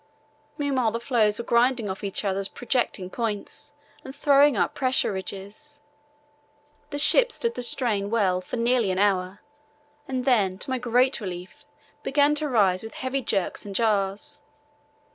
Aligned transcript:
Meanwhile 0.57 0.93
the 0.93 0.99
floes 0.99 1.37
were 1.37 1.45
grinding 1.45 1.87
off 1.87 2.03
each 2.03 2.25
other's 2.25 2.47
projecting 2.47 3.11
points 3.11 3.71
and 4.03 4.15
throwing 4.15 4.57
up 4.57 4.73
pressure 4.73 5.13
ridges. 5.13 5.79
The 6.89 6.97
ship 6.97 7.31
stood 7.31 7.53
the 7.53 7.61
strain 7.61 8.09
well 8.09 8.41
for 8.41 8.55
nearly 8.55 8.89
an 8.89 8.97
hour 8.97 9.41
and 10.07 10.25
then, 10.25 10.57
to 10.57 10.71
my 10.71 10.79
great 10.79 11.21
relief, 11.21 11.65
began 12.01 12.33
to 12.33 12.49
rise 12.49 12.81
with 12.81 12.95
heavy 12.95 13.21
jerks 13.21 13.63
and 13.63 13.75
jars. 13.75 14.39